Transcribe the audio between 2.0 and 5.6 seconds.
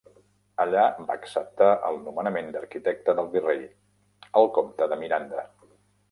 nomenament d'arquitecte del virrei, el comte de Miranda.